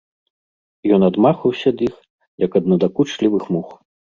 Ён 0.95 1.01
адмахваўся 1.09 1.67
ад 1.73 1.79
іх, 1.89 1.95
як 2.45 2.51
ад 2.61 2.65
надакучлівых 2.73 3.43
мух. 3.57 3.69